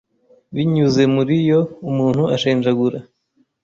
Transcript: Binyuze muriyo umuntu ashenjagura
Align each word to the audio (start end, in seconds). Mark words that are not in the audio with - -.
Binyuze 0.55 1.01
muriyo 1.15 1.59
umuntu 1.89 2.23
ashenjagura 2.35 2.97